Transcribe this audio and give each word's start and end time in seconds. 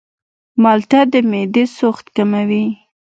مالټه 0.61 1.01
د 1.11 1.13
معدې 1.31 1.63
سوخت 1.77 2.05
کموي. 2.15 2.65